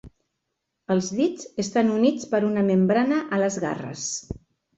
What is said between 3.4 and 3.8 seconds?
les